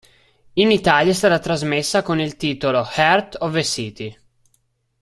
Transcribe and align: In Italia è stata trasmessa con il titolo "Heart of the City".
In 0.53 0.71
Italia 0.71 1.11
è 1.11 1.13
stata 1.13 1.37
trasmessa 1.37 2.01
con 2.01 2.19
il 2.19 2.35
titolo 2.35 2.83
"Heart 2.95 3.35
of 3.41 3.53
the 3.53 3.63
City". 3.63 4.17